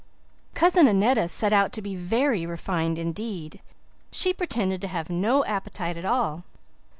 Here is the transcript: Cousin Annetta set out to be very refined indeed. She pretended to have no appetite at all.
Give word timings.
Cousin 0.55 0.87
Annetta 0.87 1.27
set 1.27 1.53
out 1.53 1.71
to 1.73 1.81
be 1.83 1.95
very 1.95 2.43
refined 2.43 2.97
indeed. 2.97 3.59
She 4.11 4.33
pretended 4.33 4.81
to 4.81 4.87
have 4.87 5.11
no 5.11 5.45
appetite 5.45 5.95
at 5.95 6.05
all. 6.05 6.43